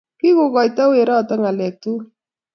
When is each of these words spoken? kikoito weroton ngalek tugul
kikoito 0.19 0.83
weroton 0.91 1.39
ngalek 1.41 1.75
tugul 1.81 2.05